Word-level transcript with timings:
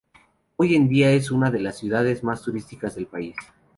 Hoy 0.55 0.73
en 0.75 0.87
día 0.89 1.11
es 1.11 1.29
una 1.29 1.51
de 1.51 1.59
las 1.59 1.77
ciudades 1.77 2.23
más 2.23 2.41
turísticas 2.41 2.95
del 2.95 3.05
país. 3.05 3.35